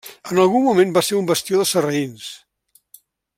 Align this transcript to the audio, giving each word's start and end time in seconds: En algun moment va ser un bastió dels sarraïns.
En 0.29 0.39
algun 0.43 0.63
moment 0.67 0.95
va 0.95 1.03
ser 1.09 1.17
un 1.19 1.27
bastió 1.33 1.61
dels 1.61 1.75
sarraïns. 1.77 2.31